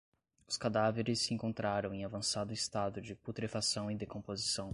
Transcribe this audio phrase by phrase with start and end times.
[0.47, 4.69] Os cadáveres se encontraram em avançado estado de putrefação e decomposição